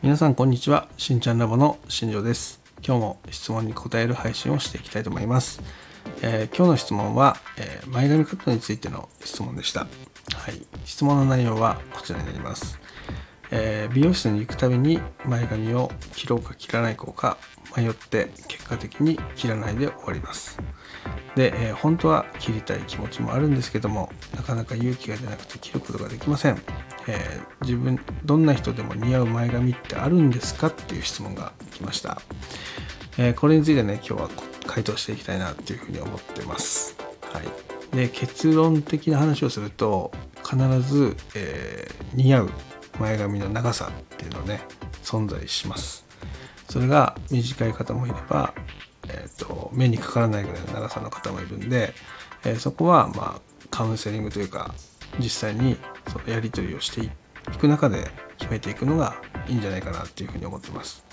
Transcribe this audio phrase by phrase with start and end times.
[0.00, 0.86] 皆さんこんにちは。
[0.96, 2.60] しんちゃんラボの新庄です。
[2.86, 5.60] 今日も質問に答える配信をしていきたいと思います、
[6.22, 9.80] えー今日の質問は、えー前髪カットについての質問でした。
[9.80, 9.86] は
[10.52, 10.64] い。
[10.84, 12.78] 質問の内容はこちらになります、
[13.50, 17.36] えー美容室に行くたびに前髪を切ろうか切らないかか
[17.76, 20.60] 迷って結果的に切らないで終わります。
[21.34, 26.62] で、えー本当は切りたい気持ちもあるんですけどもなかなか勇気が出なくて切ることができません、
[27.08, 32.22] えー自分どんな人でも似合う前髪ってあるんですかっていう質問が来ました、
[33.18, 34.30] えーこれについてね今日は
[34.66, 36.96] 回答していきたいなっていうふうに思ってます。
[37.32, 37.96] はい。
[37.96, 40.12] で結論的な話をすると
[40.44, 42.50] 必ず、えー似合う
[43.00, 44.60] 前髪の長さっていうのね
[45.02, 46.06] 存在します。
[46.68, 48.54] それが短い方もいれば、
[49.08, 51.94] えー、と目にかからないぐらいの長さの方もいるんで、
[52.44, 53.40] えそこはまあ
[53.70, 54.74] カウンセリングというか
[55.18, 55.76] 実際に
[56.08, 57.10] そのやり取りをしてい
[57.58, 59.16] く中で決めていくのが
[59.48, 61.04] いいんじゃないかなっていうふうに思ってます。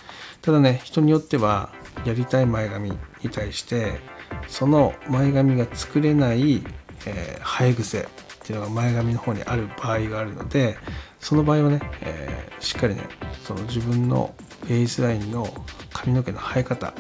[0.42, 1.69] ただね人によっては
[2.06, 2.97] やりたい前髪に
[3.31, 4.00] 対して
[4.47, 6.64] その前髪が作れない、
[7.06, 8.06] えー生え癖っ
[8.44, 10.78] ていうのが前髪の方にある場合があるので
[11.19, 13.03] その場合はね、えーしっかりね
[13.44, 15.47] その自分のフェイスラインの
[15.94, 16.94] 髪の毛の生え方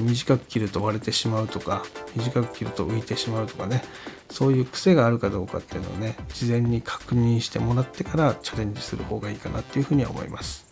[0.00, 3.82] 短く切ると割れてしまうとか短く切ると浮いてしまうとかね
[4.30, 10.66] そういう癖があるかどうかっていうのをね事前に確認してもらってからチャレンジする方がいいかなっていうふうには思います。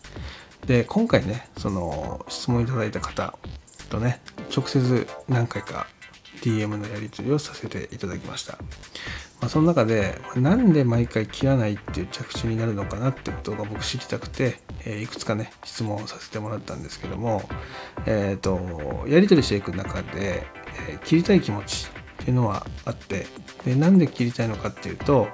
[0.65, 3.37] で今回ねその質問いただいた方
[3.89, 4.19] とね
[4.55, 5.87] 直接何回か
[6.45, 8.53] DM のやり取りをさせていただきました、
[9.41, 17.41] まあ、その中でなんで毎回切らないっていう着地になるのかなってことが僕知りたくて、えいくつかね質問をさせてもらったんですけども
[18.05, 20.45] えっ、とやり取りしていく中で、
[20.89, 21.87] え切りたい気持ち
[22.21, 23.25] っていうのはあって
[23.65, 25.27] でなんで切りたいのかっていうと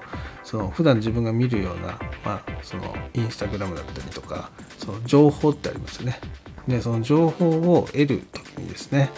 [0.43, 6.19] その普段自分が見るような、まあ、そのインスタグラムだったりとかその情報ってありますよね。
[6.67, 9.09] でその情報を得る時にですね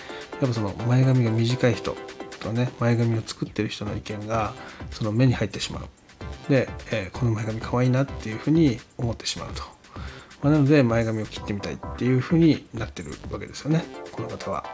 [0.44, 1.96] やっぱその前髪が短い人
[2.42, 4.54] とね前髪を作ってる人の意見が
[4.92, 5.84] その目に入ってしまう。
[6.50, 9.64] で、えーこの前髪可愛いなっていうふうに思ってしまうと、
[10.42, 13.86] まあなので前髪を切ってみたいっていうふうになってるわけですよね。
[14.12, 14.66] この方は。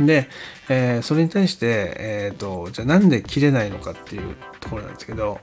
[0.00, 0.30] で、
[0.70, 5.40] えーそれに対して、えー、とじゃあなんで切れないのかっていうところなんですけど、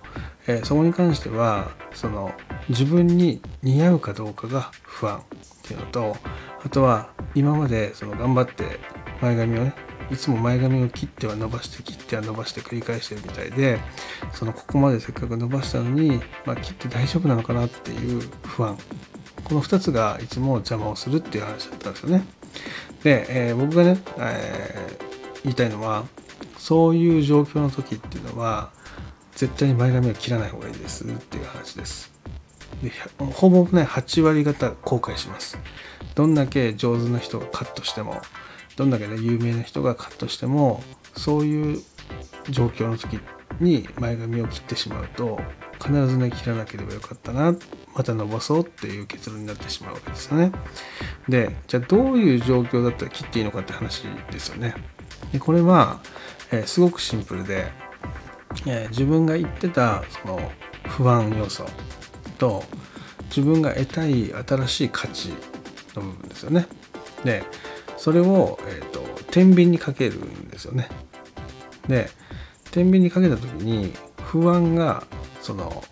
[0.48, 2.34] えーそこに関してはその
[2.70, 5.22] 自分に似合うかどうかが不安っ
[5.62, 6.18] ていうのと
[6.64, 8.80] あとは今までその頑張って
[9.22, 9.74] 前髪をね
[10.12, 13.80] いつも前髪を切っては伸ばして切っては伸ばして繰り返してるみたいで
[14.34, 18.78] そのここまでせっかく伸ばしたのに、まあ、切って大丈夫なのかなっていう不安
[19.44, 22.26] この2つがいつも邪魔をするっていう話だったんですよね。
[23.04, 25.06] で、えー僕がね、えー
[25.46, 26.06] 言いたいのは
[26.58, 28.72] そういう状況の時っていうのは
[29.36, 32.12] 絶対に前髪を切らない方がいいですっていう話です。
[32.82, 35.60] でほぼね8割方後悔します。
[36.16, 38.22] どんだけ上手な人がカットしても
[38.76, 40.84] どんだけね有名な人がカットしても
[41.16, 41.82] そういう
[42.50, 43.20] 状況の時
[43.60, 45.40] に前髪を切ってしまうと
[45.82, 47.56] 必ずね切らなければよかったな
[47.94, 50.52] また伸ばそうっていう結論になってしまうわけですよね。
[51.30, 54.76] でじゃあどういう状況だったら切っていいのかって話ですよね。
[55.32, 56.02] でこれは、
[56.52, 57.72] えーすごくシンプルで、
[58.66, 60.52] えー自分が言ってたその
[60.88, 61.66] 不安要素
[62.38, 62.64] と
[63.30, 65.30] 自分が得たい新しい価値
[65.96, 66.68] の部分ですよね。
[67.24, 67.44] で
[67.98, 69.02] それを、えー、と
[69.32, 70.90] 天秤にかけるんですよね。
[71.88, 72.10] で
[72.72, 75.06] 天秤にかけた時に不安が
[75.42, 75.84] その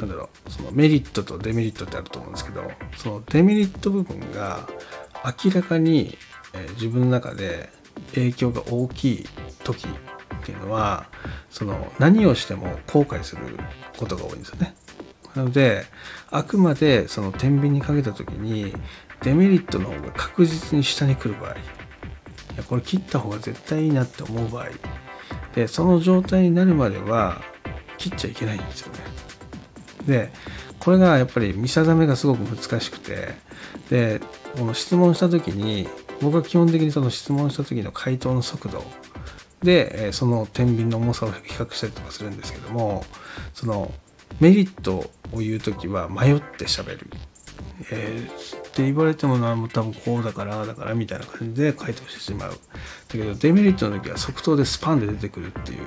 [0.00, 4.68] なんだろうそのメリットとデメリットってあると思うんですけどそのデメリット部分が
[5.44, 6.18] 明らかに、
[6.54, 7.70] えー自分の中で
[8.14, 9.28] 影響が大きい
[9.64, 11.06] 時っていうのは
[11.50, 13.42] その何をしても後悔する
[13.96, 14.74] ことが多いんですよね。
[15.34, 15.84] なので
[16.30, 18.74] あくまでその天秤にかけた時に
[19.22, 21.56] デメリットの方が確実に下に来る場合い
[22.56, 24.68] やこれ切った方が絶対いいなって思う場合
[25.54, 27.40] でその状態になるまでは
[27.98, 28.98] 切っちゃいけないんですよね。
[30.06, 30.32] で
[30.80, 33.28] これがやっぱり見定めがすごく難しくて
[33.88, 34.20] で
[34.58, 35.88] この質問した時に
[36.20, 38.82] 僕は基本的にその質問した時の回答の速度
[39.62, 43.04] でえその天秤の重さを比較したりとかするんですけども
[43.54, 43.92] その
[44.40, 47.10] メリットを言う時は迷って喋る。
[47.90, 52.50] えーって言われてもなも多分こうだからだからみたいな感じで回答してしまう。
[52.50, 52.56] だ
[53.10, 55.86] けどデメリットの時は即答でスパンで出てくるっていう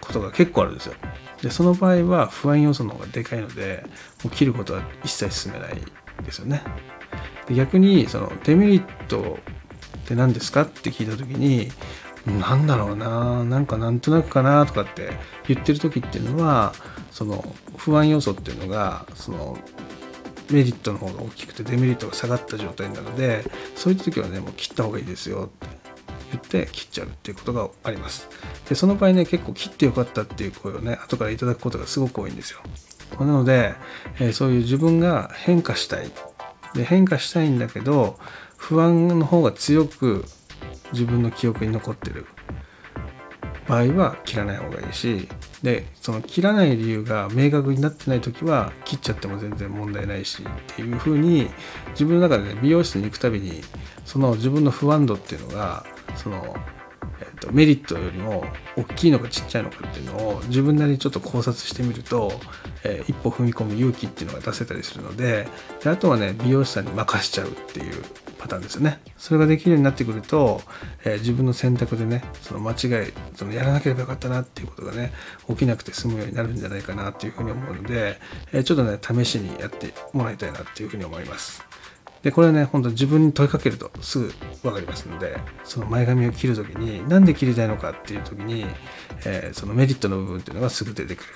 [0.00, 0.94] ことが結構あるんですよ。
[1.42, 3.84] でその場合は不安要素の方がでかいので
[4.24, 5.74] もう切ることは一切進めない
[6.24, 6.62] ですよね。
[7.46, 9.38] で逆にそのデメリット
[9.98, 11.70] って何ですかって聞いた時に
[12.26, 15.10] なんだろうななんかなんとなくかなとかって
[15.48, 16.72] 言ってる時っていうのは
[17.12, 17.44] その
[17.76, 19.58] 不安要素っていうのがその
[20.50, 23.44] メリットの方が大きくてデメリットが下がった状態なので
[23.76, 25.82] そういった時はねもう切った方がいいですよって
[26.32, 28.28] 言って切っちゃうっていうことがあります。
[28.68, 32.60] でその場合ね結構切ってよかったっていう声をね後からいただくことがすごく多いんですよ。
[33.20, 33.74] なので、
[34.18, 36.10] え、そういう自分が変化したい。
[36.74, 38.18] で変化したいんだけど
[38.56, 40.24] 不安の方が強く
[40.92, 42.26] 自分の記憶に残ってる。
[43.72, 45.26] 場合は切らない方がいいし
[45.62, 51.48] でその切らない理由が明確になってない時は切っちゃっても全然問題ないしっていうふうに
[51.92, 53.62] 自分の中でね美容室に行くたびに
[54.04, 55.86] その自分の不安度っていうのが
[56.16, 56.54] その、
[57.20, 58.44] えー、とメリットよりも
[58.76, 62.30] 大きいのかちっちゃいのかっていうのを自分なりにちょっと考察してみると、
[62.84, 65.48] えー、一歩踏み込む勇気っていうのが出せたりするので
[65.82, 68.02] であとはね美容師さんに任しちゃうっていう
[68.42, 69.00] パターンですよね。
[69.16, 70.60] それができるようになってくると、
[71.04, 75.12] えー、自分の選択でね、その間違い、そのやらなければよかったなっていうことがね、
[75.48, 78.18] 起きなくて済むようになるんじゃないかなっていうふうに思うので、
[78.52, 81.62] えー、ちょっとね、試しにやってもらいたいなっていうふうに思います。
[82.24, 88.66] で、これはね、本当自分に問いかけるとすぐ分かりますので、その前髪を切るときに、なんで切りたいのかっていうときに、
[89.24, 91.28] えー、そのメリットの部分っていうのがすぐ出てくる。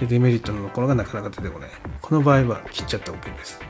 [0.00, 1.70] で、デメリットのところがなかなか出てこない。
[2.00, 3.60] この場合は切っちゃって OK です。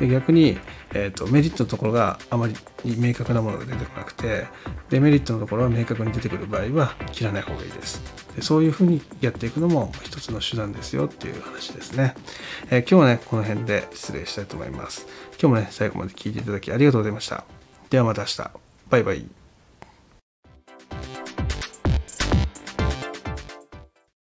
[0.00, 0.58] で逆に、
[0.92, 2.54] えーと、メリットのところがあまり
[2.98, 4.46] 明確なものが出てこなくて
[4.90, 8.02] デメリットのところは明確に出てくる場合は切らない方がいいです。
[8.34, 12.14] でそういうふうにやっていくのも一つの手段ですよっていう話ですね、
[12.70, 15.06] えー、今日はねこの辺で失礼したいと思います。
[15.40, 17.44] 今日もね最後まで聞いていただきありがとうございました。
[17.90, 18.50] ではまた明日。
[18.90, 19.45] バイバイ。